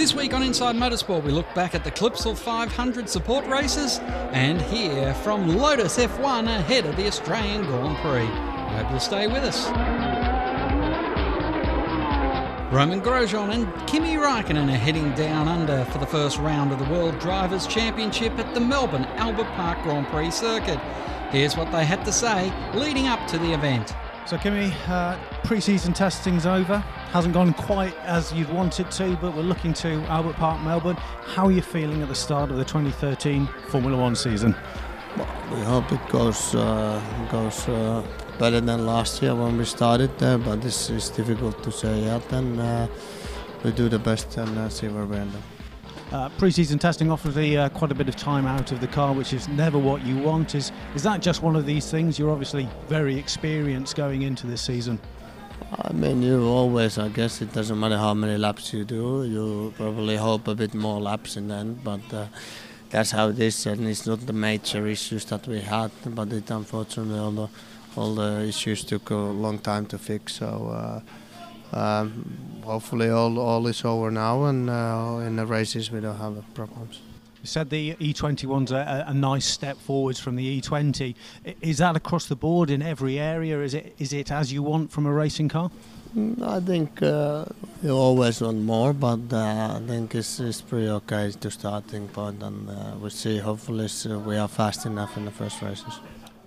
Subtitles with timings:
[0.00, 3.98] This week on Inside Motorsport, we look back at the Clipsal 500 support races
[4.32, 8.22] and hear from Lotus F1 ahead of the Australian Grand Prix.
[8.22, 9.66] I hope you'll stay with us.
[12.72, 16.86] Romain Grosjean and Kimi Raikkonen are heading down under for the first round of the
[16.86, 20.78] World Drivers' Championship at the Melbourne Albert Park Grand Prix circuit.
[21.30, 23.92] Here's what they had to say leading up to the event.
[24.24, 26.82] So, Kimi, uh, pre-season testing's over.
[27.12, 30.94] Hasn't gone quite as you'd want it to, but we're looking to Albert Park, Melbourne.
[30.94, 34.54] How are you feeling at the start of the 2013 Formula One season?
[35.16, 38.06] Well, we hope it goes uh, goes uh,
[38.38, 42.32] better than last year when we started there, but this is difficult to say yet.
[42.32, 42.86] And uh,
[43.64, 46.14] we do the best and uh, see where we end up.
[46.14, 49.12] Uh, pre-season testing offers the, uh, quite a bit of time out of the car,
[49.12, 50.54] which is never what you want.
[50.54, 52.20] Is is that just one of these things?
[52.20, 55.00] You're obviously very experienced going into this season.
[55.72, 59.24] I mean, you always, I guess, it doesn't matter how many laps you do.
[59.24, 62.26] You probably hope a bit more laps in the end, but uh,
[62.90, 66.50] that's how it is, and it's not the major issues that we had, but it
[66.50, 67.48] unfortunately all the
[67.96, 70.34] all the issues took a long time to fix.
[70.34, 70.46] So.
[70.46, 71.00] Uh,
[71.72, 76.42] um, hopefully all, all is over now and uh, in the races we don't have
[76.54, 77.00] problems.
[77.42, 81.14] You said the E21's a, a nice step forwards from the E20.
[81.62, 83.60] Is that across the board in every area?
[83.62, 85.70] Is it is it as you want from a racing car?
[86.14, 87.44] Mm, I think uh,
[87.82, 92.42] you always want more, but uh, I think it's, it's pretty okay to starting point,
[92.42, 93.38] and uh, we see.
[93.38, 93.88] Hopefully,
[94.26, 96.00] we are fast enough in the first races.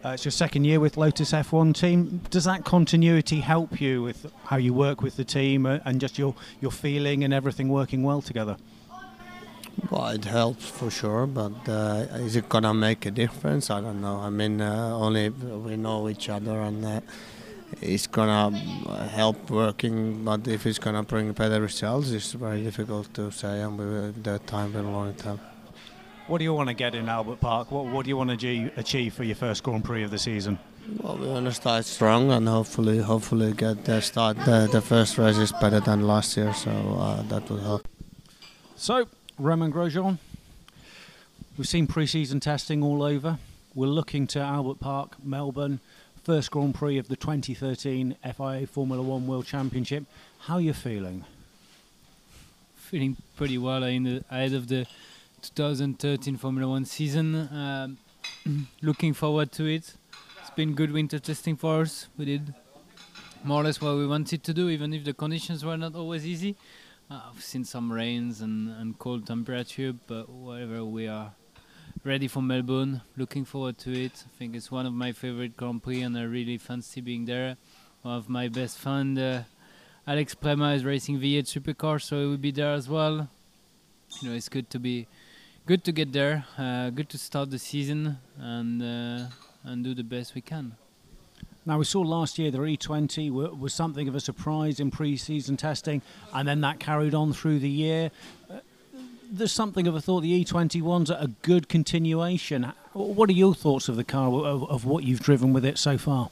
[0.05, 2.19] Uh, it's your second year with Lotus F1 team.
[2.29, 6.19] Does that continuity help you with how you work with the team uh, and just
[6.19, 8.57] your, your feeling and everything working well together?
[9.89, 13.69] Well, it helps for sure, but uh, is it gonna make a difference?
[13.69, 14.17] I don't know.
[14.17, 17.01] I mean, uh, only we know each other, and uh,
[17.81, 18.51] it's gonna
[19.11, 20.23] help working.
[20.23, 24.39] But if it's gonna bring better results, it's very difficult to say, and we, the
[24.39, 25.39] time will only tell.
[26.27, 27.69] What do you want to get in Albert Park?
[27.69, 30.57] What, what do you want to achieve for your first Grand Prix of the season?
[30.99, 34.37] Well, we want to start strong and hopefully, hopefully get the start.
[34.37, 37.87] The, the first race is better than last year, so uh, that will help.
[38.77, 39.05] So,
[39.39, 40.19] Romain Grosjean,
[41.57, 43.39] we've seen pre-season testing all over.
[43.73, 45.79] We're looking to Albert Park, Melbourne,
[46.23, 50.03] first Grand Prix of the 2013 FIA Formula One World Championship.
[50.41, 51.25] How are you feeling?
[52.75, 54.85] Feeling pretty well in the ahead of the
[55.41, 57.49] 2013 Formula One season.
[57.51, 57.97] Um,
[58.83, 59.95] looking forward to it.
[60.41, 62.07] It's been good winter testing for us.
[62.19, 62.53] We did
[63.43, 66.23] more or less what we wanted to do, even if the conditions were not always
[66.23, 66.55] easy.
[67.09, 71.33] Uh, I've seen some rains and, and cold temperature, but whatever, we are
[72.03, 73.01] ready for Melbourne.
[73.17, 74.23] Looking forward to it.
[74.25, 77.57] I think it's one of my favorite Grand Prix, and I really fancy being there.
[78.01, 79.43] One of my best friend, uh,
[80.07, 83.29] Alex Premat, is racing V8 supercar, so he will be there as well.
[84.21, 85.07] You know, it's good to be
[85.65, 86.45] good to get there.
[86.57, 89.27] Uh, good to start the season and uh,
[89.63, 90.75] and do the best we can.
[91.65, 96.01] Now we saw last year the E20 was something of a surprise in pre-season testing,
[96.33, 98.11] and then that carried on through the year.
[98.49, 98.59] Uh,
[99.31, 102.73] there's something of a thought the E21's a good continuation.
[102.91, 105.97] What are your thoughts of the car, of, of what you've driven with it so
[105.97, 106.29] far?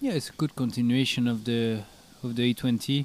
[0.00, 1.82] Yeah, it's a good continuation of the
[2.22, 3.04] of the E20.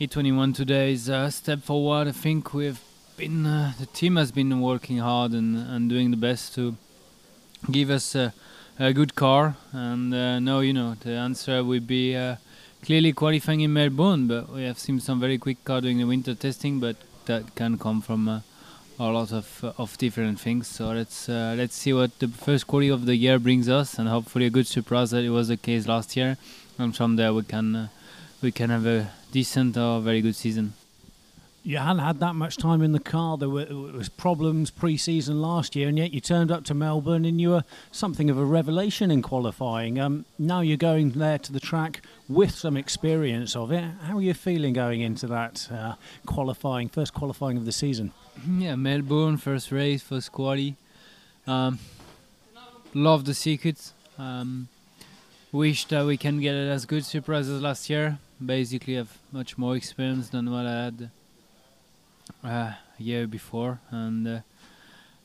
[0.00, 2.08] E21 today is a step forward.
[2.08, 2.80] I think we've
[3.16, 6.76] been uh, the team has been working hard and, and doing the best to
[7.70, 8.34] give us a,
[8.78, 9.56] a good car.
[9.72, 12.36] And uh, now you know the answer would be uh,
[12.84, 14.26] clearly qualifying in Melbourne.
[14.26, 16.96] But we have seen some very quick car during the winter testing, but
[17.26, 18.40] that can come from uh,
[18.98, 20.68] a lot of uh, of different things.
[20.68, 24.08] So let's uh, let's see what the first quality of the year brings us, and
[24.08, 26.36] hopefully a good surprise that it was the case last year.
[26.78, 27.90] And from there we can
[28.42, 30.74] we can have a decent or very good season
[31.66, 33.38] you hadn't had that much time in the car.
[33.38, 37.40] There, were, was problems pre-season last year, and yet you turned up to Melbourne and
[37.40, 39.98] you were something of a revelation in qualifying.
[39.98, 43.82] Um, now you're going there to the track with some experience of it.
[44.02, 45.94] How are you feeling going into that uh,
[46.26, 48.12] qualifying, first qualifying of the season?
[48.46, 50.76] Yeah, Melbourne, first race, first quali.
[51.46, 51.78] Um,
[52.92, 53.92] love the circuit.
[54.18, 54.68] Um,
[55.50, 58.18] wish that we can get as good surprise as last year.
[58.44, 61.10] Basically, have much more experience than what I had
[62.42, 64.40] uh, year before, and uh,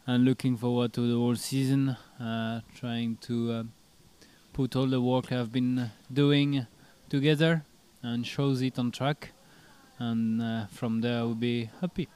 [0.06, 1.96] and looking forward to the whole season.
[2.20, 3.68] Uh, trying to
[4.54, 6.68] put all the work I've been doing
[7.10, 7.64] together
[8.02, 9.32] and shows it on track,
[9.98, 12.08] and from there I will be happy.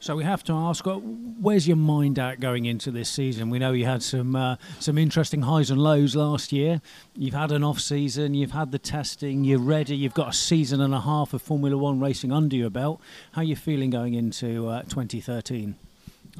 [0.00, 3.50] So we have to ask, uh, where's your mind at going into this season?
[3.50, 6.80] We know you had some uh, some interesting highs and lows last year.
[7.16, 9.96] You've had an off season, you've had the testing, you're ready.
[9.96, 13.00] You've got a season and a half of Formula One racing under your belt.
[13.32, 15.74] How are you feeling going into uh, 2013?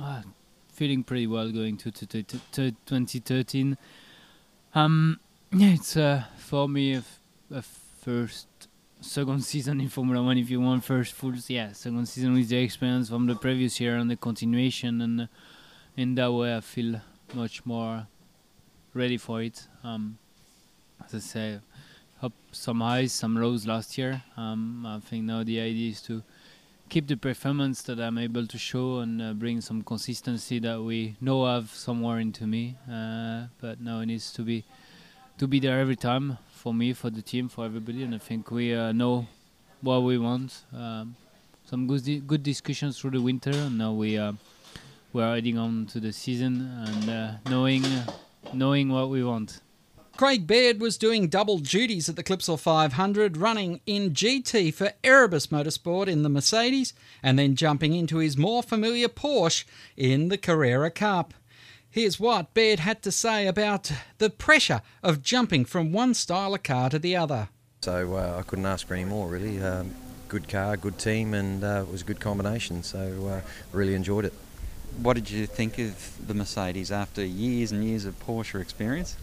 [0.00, 0.22] Uh,
[0.72, 3.76] feeling pretty well going to, to, to, to 2013.
[4.76, 5.18] Um,
[5.52, 7.20] yeah, it's uh, for me a, f-
[7.50, 8.67] a first
[9.00, 12.58] second season in Formula One if you want first full yeah second season with the
[12.58, 15.26] experience from the previous year and the continuation and uh,
[15.96, 17.00] in that way I feel
[17.34, 18.06] much more
[18.94, 19.66] ready for it.
[19.84, 20.18] Um,
[21.04, 21.60] as I say,
[22.22, 24.22] up some highs, some lows last year.
[24.36, 26.22] Um, I think now the idea is to
[26.88, 31.16] keep the performance that I'm able to show and uh, bring some consistency that we
[31.20, 32.76] know have somewhere into me.
[32.90, 34.64] Uh, but now it needs to be
[35.38, 38.50] to be there every time for me, for the team, for everybody, and I think
[38.50, 39.26] we uh, know
[39.80, 40.64] what we want.
[40.74, 41.16] Um,
[41.64, 44.32] some good di- good discussions through the winter, and now we uh,
[45.12, 47.84] we are heading on to the season and uh, knowing
[48.52, 49.60] knowing what we want.
[50.16, 55.46] Craig Baird was doing double duties at the Clipsal 500, running in GT for Erebus
[55.46, 56.92] Motorsport in the Mercedes,
[57.22, 59.64] and then jumping into his more familiar Porsche
[59.96, 61.34] in the Carrera Cup.
[61.90, 66.62] Here's what Baird had to say about the pressure of jumping from one style of
[66.62, 67.48] car to the other.
[67.80, 69.60] So uh, I couldn't ask for any more, really.
[69.62, 69.94] Um,
[70.28, 72.82] good car, good team, and uh, it was a good combination.
[72.82, 73.40] So uh,
[73.72, 74.34] really enjoyed it.
[75.00, 79.16] What did you think of the Mercedes after years and years of Porsche experience?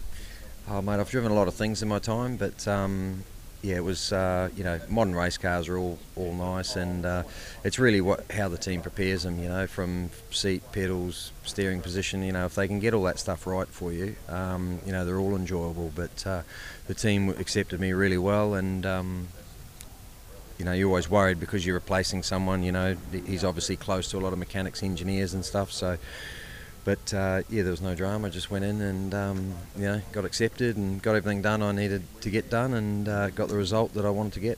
[0.68, 3.22] Oh, mate, I've driven a lot of things in my time, but um,
[3.66, 7.24] yeah, it was uh, you know modern race cars are all all nice, and uh,
[7.64, 9.40] it's really what how the team prepares them.
[9.40, 12.22] You know, from seat, pedals, steering position.
[12.22, 15.04] You know, if they can get all that stuff right for you, um, you know,
[15.04, 15.90] they're all enjoyable.
[15.96, 16.42] But uh,
[16.86, 19.28] the team accepted me really well, and um,
[20.58, 22.62] you know, you're always worried because you're replacing someone.
[22.62, 25.72] You know, he's obviously close to a lot of mechanics, engineers, and stuff.
[25.72, 25.98] So.
[26.86, 28.28] But uh, yeah, there was no drama.
[28.28, 31.72] I just went in and um, you know got accepted and got everything done I
[31.72, 34.56] needed to get done and uh, got the result that I wanted to get.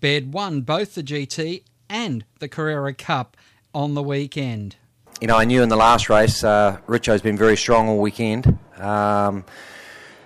[0.00, 3.36] Baird won both the GT and the Carrera Cup
[3.72, 4.74] on the weekend.
[5.20, 8.58] You know, I knew in the last race, uh, Richo's been very strong all weekend.
[8.76, 9.44] Um,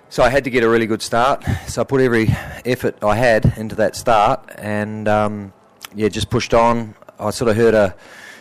[0.09, 1.45] so I had to get a really good start.
[1.67, 2.29] So I put every
[2.65, 5.53] effort I had into that start and um,
[5.95, 6.95] yeah, just pushed on.
[7.19, 7.95] I sort of heard a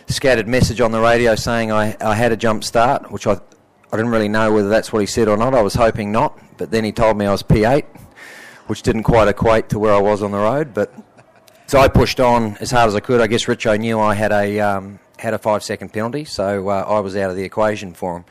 [0.06, 3.96] scattered message on the radio saying I, I had a jump start, which I, I
[3.96, 5.54] didn't really know whether that's what he said or not.
[5.54, 7.84] I was hoping not, but then he told me I was P8,
[8.66, 10.74] which didn't quite equate to where I was on the road.
[10.74, 10.92] But
[11.66, 13.20] so I pushed on as hard as I could.
[13.20, 16.84] I guess Richo knew I had a um, had a five second penalty, so uh,
[16.86, 18.24] I was out of the equation for him.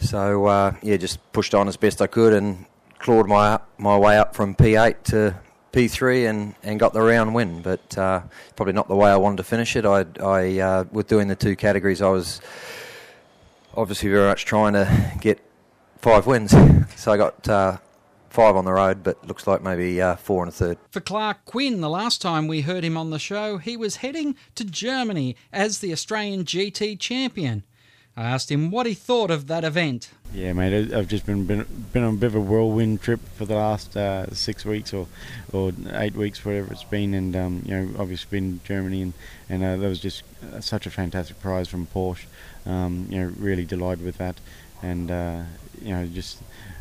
[0.00, 2.66] So uh, yeah, just pushed on as best I could and
[2.98, 5.36] clawed my my way up from P8 to
[5.72, 8.22] P3 and, and got the round win, but uh,
[8.56, 9.86] probably not the way I wanted to finish it.
[9.86, 12.40] I, I uh, with doing the two categories, I was
[13.76, 15.40] obviously very much trying to get
[15.98, 16.54] five wins.
[16.96, 17.78] So I got uh,
[18.28, 20.76] five on the road, but looks like maybe uh, four and a third.
[20.90, 24.36] For Klark Quinn, the last time we heard him on the show, he was heading
[24.56, 27.64] to Germany as the Australian GT champion.
[28.16, 30.10] I asked him what he thought of that event.
[30.34, 33.44] Yeah, mate, I've just been been, been on a bit of a whirlwind trip for
[33.44, 35.06] the last uh, six weeks or
[35.52, 39.12] or eight weeks, whatever it's been, and um, you know, obviously been Germany, and
[39.48, 40.22] and uh, that was just
[40.52, 42.26] uh, such a fantastic prize from Porsche.
[42.66, 44.36] Um, you know, really delighted with that,
[44.82, 45.42] and uh,
[45.80, 46.38] you know, just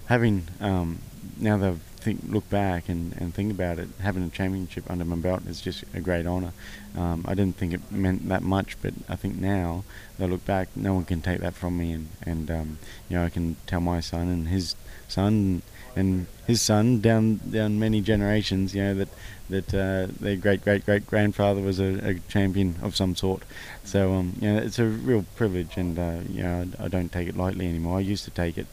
[0.08, 1.00] having um,
[1.38, 5.06] now that I've think look back and, and think about it, having a championship under
[5.06, 6.54] my belt is just a great honour.
[6.98, 9.84] Um, I didn't think it meant that much, but I think now
[10.18, 13.18] that I look back, no one can take that from me, and and um, you
[13.18, 14.76] know I can tell my son and his
[15.08, 15.62] son
[15.96, 19.10] and his son down down many generations, you know that
[19.50, 23.44] that uh, their great great great grandfather was a, a, champion of some sort.
[23.84, 27.12] So um, you know it's a real privilege, and uh, you know I, I don't
[27.12, 27.98] take it lightly anymore.
[27.98, 28.68] I used to take it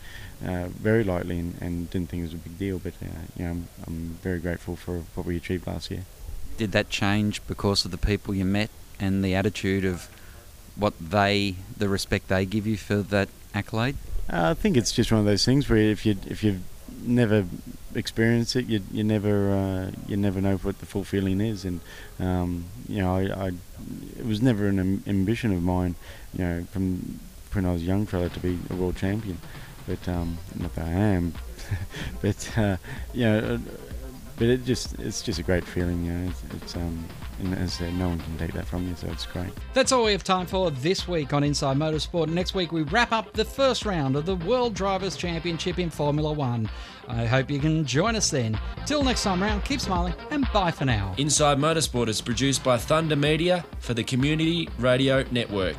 [0.45, 2.79] uh, very lightly and, and, didn't think it was a big deal.
[2.79, 6.05] But uh, you know, I'm, I'm, very grateful for what we achieved last year.
[6.57, 10.09] Did that change because of the people you met and the attitude of
[10.75, 13.97] what they, the respect they give you for that accolade?
[14.31, 16.63] Uh, I think it's just one of those things where if you if you've
[17.03, 17.47] never
[17.95, 21.81] experienced it, you you never uh, you never know what the full feeling is, and
[22.19, 23.47] um, you know I, I,
[24.19, 25.95] it was never an ambition of mine,
[26.37, 27.21] you know, from
[27.53, 29.39] when I was a young fella to be a world champion
[29.87, 31.33] but um, not that I am.
[32.23, 32.77] but uh,
[33.13, 33.61] you know,
[34.37, 36.05] but it just it's just a great feeling.
[36.05, 37.05] You know, it's, it's um,
[37.41, 39.51] and as I said, no one can take that from you, so it's great.
[39.75, 42.29] That's all we have time for this week on Inside Motorsport.
[42.29, 46.33] Next week, we wrap up the first round of the World Drivers' Championship in Formula
[46.33, 46.69] One.
[47.09, 48.59] I hope you can join us then.
[48.85, 51.15] Till next time round, keep smiling and bye for now.
[51.19, 55.77] Inside Motorsport is produced by Thunder Media for the Community Radio Network.